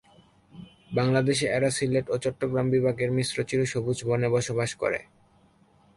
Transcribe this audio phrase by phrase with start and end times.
[0.91, 4.99] বাংলাদেশে এরা সিলেট ও চট্টগ্রাম বিভাগের মিশ্র চিরসবুজ বনে বসবাস করে।